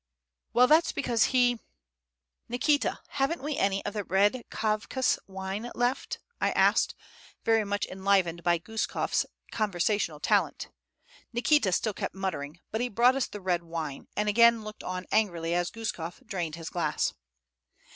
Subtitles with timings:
[0.53, 1.59] "Well, that's because he...
[2.49, 6.95] Nikita, haven't we any of that red Kavkas wine [Footnote: Chikir] left?" I asked,
[7.45, 10.69] very much enlivened by Guskof's conversational talent.
[11.33, 15.05] Nikita still kept muttering; but he brought us the red wine, and again looked on
[15.11, 17.13] angrily as Guskof drained his glass.